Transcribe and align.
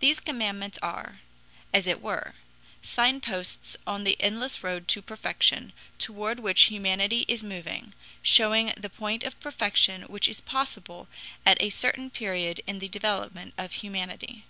These 0.00 0.18
commandments 0.18 0.76
are, 0.82 1.20
as 1.72 1.86
it 1.86 2.02
were, 2.02 2.34
signposts 2.82 3.76
on 3.86 4.02
the 4.02 4.20
endless 4.20 4.64
road 4.64 4.88
to 4.88 5.02
perfection, 5.02 5.72
toward 5.98 6.40
which 6.40 6.62
humanity 6.62 7.24
is 7.28 7.44
moving, 7.44 7.94
showing 8.22 8.72
the 8.76 8.90
point 8.90 9.22
of 9.22 9.38
perfection 9.38 10.02
which 10.08 10.26
is 10.28 10.40
possible 10.40 11.06
at 11.46 11.62
a 11.62 11.70
certain 11.70 12.10
period 12.10 12.60
in 12.66 12.80
the 12.80 12.88
development 12.88 13.54
of 13.56 13.70
humanity. 13.74 14.46